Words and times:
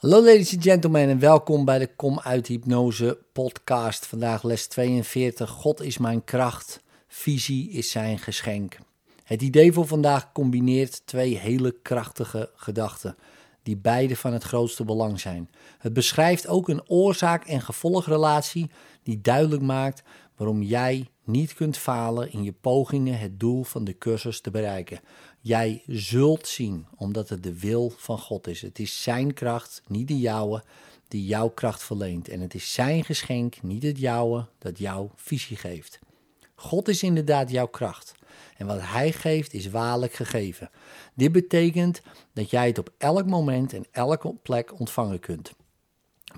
Hallo 0.00 0.24
ladies 0.24 0.54
and 0.54 0.62
gentlemen 0.62 1.08
en 1.08 1.18
welkom 1.18 1.64
bij 1.64 1.78
de 1.78 1.94
Kom 1.94 2.20
uit 2.20 2.46
Hypnose 2.46 3.18
podcast. 3.32 4.06
Vandaag 4.06 4.42
les 4.42 4.66
42. 4.66 5.50
God 5.50 5.80
is 5.80 5.98
mijn 5.98 6.24
kracht, 6.24 6.82
visie 7.08 7.70
is 7.70 7.90
zijn 7.90 8.18
geschenk. 8.18 8.78
Het 9.24 9.42
idee 9.42 9.72
voor 9.72 9.86
vandaag 9.86 10.32
combineert 10.32 11.06
twee 11.06 11.38
hele 11.38 11.76
krachtige 11.82 12.50
gedachten, 12.54 13.16
die 13.62 13.76
beide 13.76 14.16
van 14.16 14.32
het 14.32 14.42
grootste 14.42 14.84
belang 14.84 15.20
zijn. 15.20 15.50
Het 15.78 15.92
beschrijft 15.92 16.46
ook 16.46 16.68
een 16.68 16.88
oorzaak- 16.88 17.46
en 17.46 17.60
gevolgrelatie 17.60 18.70
die 19.02 19.20
duidelijk 19.20 19.62
maakt 19.62 20.02
waarom 20.36 20.62
jij 20.62 21.08
niet 21.24 21.54
kunt 21.54 21.76
falen 21.76 22.32
in 22.32 22.42
je 22.42 22.52
pogingen 22.52 23.18
het 23.18 23.40
doel 23.40 23.62
van 23.62 23.84
de 23.84 23.98
cursus 23.98 24.40
te 24.40 24.50
bereiken. 24.50 25.00
Jij 25.42 25.82
zult 25.86 26.46
zien, 26.46 26.86
omdat 26.96 27.28
het 27.28 27.42
de 27.42 27.58
wil 27.58 27.92
van 27.96 28.18
God 28.18 28.46
is. 28.46 28.62
Het 28.62 28.78
is 28.78 29.02
Zijn 29.02 29.34
kracht, 29.34 29.82
niet 29.86 30.08
de 30.08 30.18
jouwe, 30.18 30.62
die 31.08 31.24
jouw 31.24 31.48
kracht 31.48 31.82
verleent. 31.82 32.28
En 32.28 32.40
het 32.40 32.54
is 32.54 32.72
Zijn 32.72 33.04
geschenk, 33.04 33.62
niet 33.62 33.82
het 33.82 33.98
jouwe, 33.98 34.46
dat 34.58 34.78
jouw 34.78 35.10
visie 35.16 35.56
geeft. 35.56 35.98
God 36.54 36.88
is 36.88 37.02
inderdaad 37.02 37.50
jouw 37.50 37.66
kracht. 37.66 38.14
En 38.56 38.66
wat 38.66 38.80
Hij 38.80 39.12
geeft 39.12 39.52
is 39.52 39.70
waarlijk 39.70 40.12
gegeven. 40.12 40.70
Dit 41.14 41.32
betekent 41.32 42.02
dat 42.32 42.50
jij 42.50 42.66
het 42.66 42.78
op 42.78 42.92
elk 42.98 43.26
moment 43.26 43.72
en 43.72 43.84
elke 43.90 44.34
plek 44.42 44.80
ontvangen 44.80 45.20
kunt. 45.20 45.52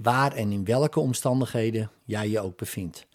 Waar 0.03 0.33
en 0.33 0.53
in 0.53 0.65
welke 0.65 1.01
omstandigheden 1.01 1.91
jij 2.05 2.29
je 2.29 2.41
ook 2.41 2.57
bevindt. 2.57 3.07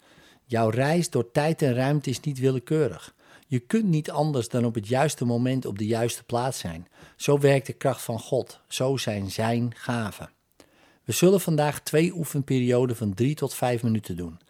Jouw 0.44 0.68
reis 0.68 1.10
door 1.10 1.30
tijd 1.30 1.62
en 1.62 1.74
ruimte 1.74 2.10
is 2.10 2.20
niet 2.20 2.38
willekeurig. 2.38 3.14
Je 3.50 3.58
kunt 3.58 3.84
niet 3.84 4.10
anders 4.10 4.48
dan 4.48 4.64
op 4.64 4.74
het 4.74 4.88
juiste 4.88 5.24
moment 5.24 5.66
op 5.66 5.78
de 5.78 5.86
juiste 5.86 6.24
plaats 6.24 6.58
zijn. 6.58 6.88
Zo 7.16 7.38
werkt 7.38 7.66
de 7.66 7.72
kracht 7.72 8.02
van 8.02 8.20
God. 8.20 8.60
Zo 8.68 8.96
zijn 8.96 9.30
Zijn 9.30 9.74
gaven. 9.76 10.30
We 11.04 11.12
zullen 11.12 11.40
vandaag 11.40 11.80
twee 11.80 12.12
oefenperioden 12.14 12.96
van 12.96 13.14
3 13.14 13.34
tot 13.34 13.54
5 13.54 13.82
minuten 13.82 14.16
doen. 14.16 14.40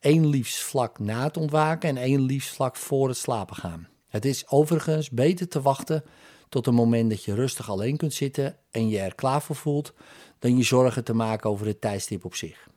Eén 0.00 0.26
liefst 0.26 0.58
vlak 0.58 0.98
na 0.98 1.22
het 1.22 1.36
ontwaken 1.36 1.88
en 1.88 1.96
één 1.96 2.20
liefst 2.20 2.54
vlak 2.54 2.76
voor 2.76 3.08
het 3.08 3.16
slapen 3.16 3.56
gaan. 3.56 3.88
Het 4.08 4.24
is 4.24 4.48
overigens 4.48 5.10
beter 5.10 5.48
te 5.48 5.62
wachten 5.62 6.04
tot 6.48 6.66
een 6.66 6.74
moment 6.74 7.10
dat 7.10 7.24
je 7.24 7.34
rustig 7.34 7.70
alleen 7.70 7.96
kunt 7.96 8.14
zitten 8.14 8.56
en 8.70 8.88
je 8.88 8.98
er 8.98 9.14
klaar 9.14 9.42
voor 9.42 9.56
voelt, 9.56 9.92
dan 10.38 10.56
je 10.56 10.62
zorgen 10.62 11.04
te 11.04 11.14
maken 11.14 11.50
over 11.50 11.66
het 11.66 11.80
tijdstip 11.80 12.24
op 12.24 12.34
zich. 12.34 12.68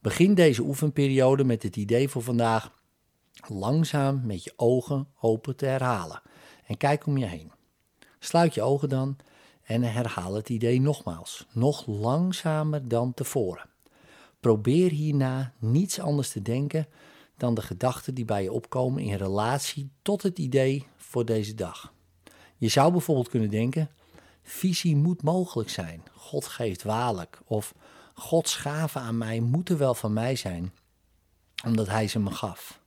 Begin 0.00 0.34
deze 0.34 0.62
oefenperiode 0.62 1.44
met 1.44 1.62
het 1.62 1.76
idee 1.76 2.08
voor 2.08 2.22
vandaag 2.22 2.76
langzaam 3.46 4.26
met 4.26 4.44
je 4.44 4.52
ogen 4.56 5.08
open 5.20 5.56
te 5.56 5.66
herhalen 5.66 6.22
en 6.66 6.76
kijk 6.76 7.06
om 7.06 7.16
je 7.16 7.26
heen. 7.26 7.52
Sluit 8.18 8.54
je 8.54 8.62
ogen 8.62 8.88
dan 8.88 9.16
en 9.62 9.82
herhaal 9.82 10.34
het 10.34 10.48
idee 10.48 10.80
nogmaals, 10.80 11.46
nog 11.52 11.86
langzamer 11.86 12.88
dan 12.88 13.14
tevoren. 13.14 13.68
Probeer 14.40 14.90
hierna 14.90 15.52
niets 15.58 16.00
anders 16.00 16.30
te 16.30 16.42
denken 16.42 16.88
dan 17.36 17.54
de 17.54 17.62
gedachten 17.62 18.14
die 18.14 18.24
bij 18.24 18.42
je 18.42 18.52
opkomen 18.52 19.02
in 19.02 19.14
relatie 19.14 19.90
tot 20.02 20.22
het 20.22 20.38
idee 20.38 20.86
voor 20.96 21.24
deze 21.24 21.54
dag. 21.54 21.92
Je 22.56 22.68
zou 22.68 22.92
bijvoorbeeld 22.92 23.28
kunnen 23.28 23.50
denken: 23.50 23.90
visie 24.42 24.96
moet 24.96 25.22
mogelijk 25.22 25.70
zijn, 25.70 26.02
God 26.12 26.46
geeft 26.46 26.82
waarlijk, 26.82 27.40
of 27.44 27.74
Gods 28.14 28.56
gaven 28.56 29.00
aan 29.00 29.18
mij 29.18 29.40
moeten 29.40 29.78
wel 29.78 29.94
van 29.94 30.12
mij 30.12 30.36
zijn, 30.36 30.74
omdat 31.64 31.86
Hij 31.86 32.08
ze 32.08 32.18
me 32.18 32.30
gaf. 32.30 32.80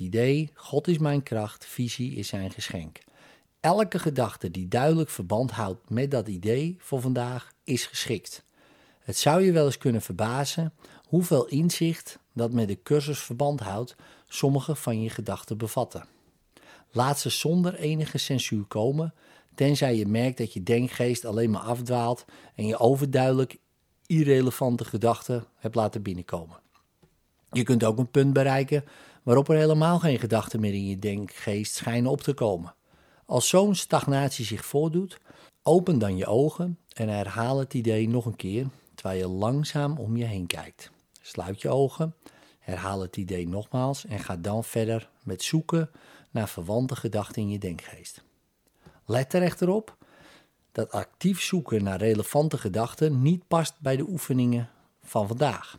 Idee, 0.00 0.50
God 0.54 0.88
is 0.88 0.98
mijn 0.98 1.22
kracht, 1.22 1.66
visie 1.66 2.14
is 2.14 2.28
zijn 2.28 2.50
geschenk. 2.50 2.98
Elke 3.60 3.98
gedachte 3.98 4.50
die 4.50 4.68
duidelijk 4.68 5.10
verband 5.10 5.50
houdt 5.50 5.90
met 5.90 6.10
dat 6.10 6.28
idee 6.28 6.76
voor 6.78 7.00
vandaag 7.00 7.52
is 7.64 7.86
geschikt. 7.86 8.44
Het 8.98 9.16
zou 9.16 9.42
je 9.42 9.52
wel 9.52 9.64
eens 9.64 9.78
kunnen 9.78 10.02
verbazen 10.02 10.72
hoeveel 11.08 11.46
inzicht 11.46 12.18
dat 12.32 12.52
met 12.52 12.68
de 12.68 12.82
cursus 12.82 13.18
verband 13.18 13.60
houdt 13.60 13.96
sommige 14.28 14.74
van 14.74 15.02
je 15.02 15.10
gedachten 15.10 15.58
bevatten. 15.58 16.06
Laat 16.90 17.18
ze 17.18 17.30
zonder 17.30 17.74
enige 17.74 18.18
censuur 18.18 18.64
komen, 18.64 19.14
tenzij 19.54 19.96
je 19.96 20.06
merkt 20.06 20.38
dat 20.38 20.52
je 20.52 20.62
denkgeest 20.62 21.24
alleen 21.24 21.50
maar 21.50 21.62
afdwaalt 21.62 22.24
en 22.54 22.66
je 22.66 22.78
overduidelijk 22.78 23.56
irrelevante 24.06 24.84
gedachten 24.84 25.44
hebt 25.56 25.74
laten 25.74 26.02
binnenkomen. 26.02 26.58
Je 27.50 27.62
kunt 27.62 27.84
ook 27.84 27.98
een 27.98 28.10
punt 28.10 28.32
bereiken 28.32 28.84
waarop 29.22 29.48
er 29.48 29.56
helemaal 29.56 29.98
geen 29.98 30.18
gedachten 30.18 30.60
meer 30.60 30.74
in 30.74 30.86
je 30.86 30.98
denkgeest 30.98 31.74
schijnen 31.74 32.10
op 32.10 32.20
te 32.20 32.32
komen. 32.32 32.74
Als 33.26 33.48
zo'n 33.48 33.74
stagnatie 33.74 34.44
zich 34.44 34.64
voordoet, 34.64 35.18
open 35.62 35.98
dan 35.98 36.16
je 36.16 36.26
ogen 36.26 36.78
en 36.92 37.08
herhaal 37.08 37.58
het 37.58 37.74
idee 37.74 38.08
nog 38.08 38.26
een 38.26 38.36
keer 38.36 38.66
terwijl 38.94 39.18
je 39.18 39.28
langzaam 39.28 39.98
om 39.98 40.16
je 40.16 40.24
heen 40.24 40.46
kijkt. 40.46 40.90
Sluit 41.20 41.62
je 41.62 41.68
ogen, 41.68 42.14
herhaal 42.58 43.00
het 43.00 43.16
idee 43.16 43.48
nogmaals 43.48 44.06
en 44.06 44.18
ga 44.18 44.36
dan 44.36 44.64
verder 44.64 45.10
met 45.22 45.42
zoeken 45.42 45.90
naar 46.30 46.48
verwante 46.48 46.96
gedachten 46.96 47.42
in 47.42 47.50
je 47.50 47.58
denkgeest. 47.58 48.22
Let 49.06 49.32
er 49.32 49.42
echter 49.42 49.68
op 49.68 49.96
dat 50.72 50.92
actief 50.92 51.40
zoeken 51.40 51.82
naar 51.82 51.98
relevante 51.98 52.58
gedachten 52.58 53.22
niet 53.22 53.48
past 53.48 53.80
bij 53.80 53.96
de 53.96 54.08
oefeningen 54.08 54.70
van 55.02 55.26
vandaag. 55.26 55.78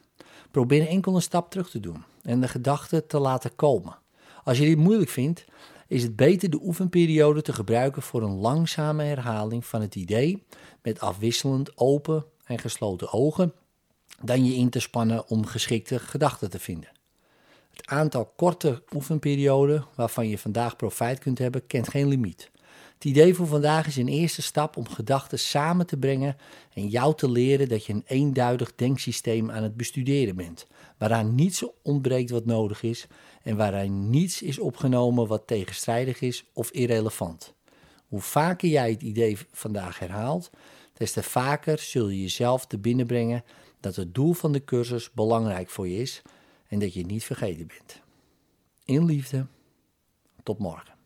Probeer 0.51 0.87
enkel 0.87 1.15
een 1.15 1.21
stap 1.21 1.51
terug 1.51 1.69
te 1.69 1.79
doen 1.79 2.03
en 2.23 2.41
de 2.41 2.47
gedachten 2.47 3.07
te 3.07 3.19
laten 3.19 3.55
komen. 3.55 3.97
Als 4.43 4.57
je 4.57 4.65
dit 4.65 4.77
moeilijk 4.77 5.09
vindt, 5.09 5.45
is 5.87 6.03
het 6.03 6.15
beter 6.15 6.49
de 6.49 6.59
oefenperiode 6.61 7.41
te 7.41 7.53
gebruiken 7.53 8.01
voor 8.01 8.23
een 8.23 8.35
langzame 8.35 9.03
herhaling 9.03 9.65
van 9.65 9.81
het 9.81 9.95
idee 9.95 10.43
met 10.81 10.99
afwisselend 10.99 11.77
open 11.77 12.25
en 12.45 12.59
gesloten 12.59 13.13
ogen, 13.13 13.53
dan 14.21 14.45
je 14.45 14.55
in 14.55 14.69
te 14.69 14.79
spannen 14.79 15.27
om 15.27 15.45
geschikte 15.45 15.99
gedachten 15.99 16.49
te 16.49 16.59
vinden. 16.59 16.89
Het 17.69 17.87
aantal 17.87 18.25
korte 18.35 18.83
oefenperioden 18.95 19.85
waarvan 19.95 20.27
je 20.27 20.37
vandaag 20.37 20.75
profijt 20.75 21.19
kunt 21.19 21.37
hebben, 21.37 21.67
kent 21.67 21.89
geen 21.89 22.07
limiet. 22.07 22.51
Het 23.01 23.09
idee 23.09 23.33
voor 23.33 23.47
vandaag 23.47 23.87
is 23.87 23.95
een 23.95 24.07
eerste 24.07 24.41
stap 24.41 24.77
om 24.77 24.89
gedachten 24.89 25.39
samen 25.39 25.85
te 25.85 25.97
brengen 25.97 26.37
en 26.73 26.87
jou 26.87 27.15
te 27.15 27.31
leren 27.31 27.69
dat 27.69 27.85
je 27.85 27.93
een 27.93 28.03
eenduidig 28.05 28.75
denksysteem 28.75 29.51
aan 29.51 29.63
het 29.63 29.75
bestuderen 29.75 30.35
bent, 30.35 30.67
waaraan 30.97 31.35
niets 31.35 31.65
ontbreekt 31.83 32.29
wat 32.29 32.45
nodig 32.45 32.83
is 32.83 33.07
en 33.43 33.57
waarin 33.57 34.09
niets 34.09 34.41
is 34.41 34.59
opgenomen 34.59 35.27
wat 35.27 35.47
tegenstrijdig 35.47 36.21
is 36.21 36.45
of 36.53 36.71
irrelevant. 36.71 37.53
Hoe 38.07 38.21
vaker 38.21 38.69
jij 38.69 38.91
het 38.91 39.01
idee 39.01 39.37
vandaag 39.51 39.99
herhaalt, 39.99 40.49
des 40.93 41.11
te 41.11 41.23
vaker 41.23 41.79
zul 41.79 42.09
je 42.09 42.21
jezelf 42.21 42.65
te 42.65 42.77
binnenbrengen 42.77 43.43
dat 43.79 43.95
het 43.95 44.15
doel 44.15 44.33
van 44.33 44.51
de 44.51 44.63
cursus 44.63 45.11
belangrijk 45.11 45.69
voor 45.69 45.87
je 45.87 45.97
is 45.97 46.21
en 46.67 46.79
dat 46.79 46.93
je 46.93 47.05
niet 47.05 47.23
vergeten 47.23 47.67
bent. 47.67 48.01
In 48.85 49.05
liefde, 49.05 49.45
tot 50.43 50.59
morgen. 50.59 51.00